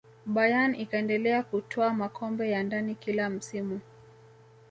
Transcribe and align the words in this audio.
bayern 0.25 0.75
ikaendelea 0.75 1.43
kutwaa 1.43 1.89
makombe 1.93 2.49
ya 2.49 2.63
ndani 2.63 2.95
kila 2.95 3.29
msimu 3.29 3.79